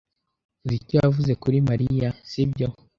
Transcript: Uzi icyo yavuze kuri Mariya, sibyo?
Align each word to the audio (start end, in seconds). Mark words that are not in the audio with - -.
Uzi 0.63 0.75
icyo 0.79 0.95
yavuze 1.03 1.31
kuri 1.41 1.57
Mariya, 1.69 2.09
sibyo? 2.29 2.67